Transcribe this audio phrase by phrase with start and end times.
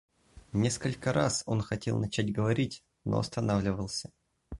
[0.53, 4.09] Несколько раз он хотел начать говорить, но останавливался.